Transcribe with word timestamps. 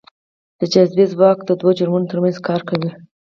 د 0.59 0.61
جاذبې 0.73 1.05
ځواک 1.13 1.37
دوو 1.47 1.69
جرمونو 1.77 2.09
ترمنځ 2.11 2.37
کار 2.47 2.61
کوي. 2.69 2.89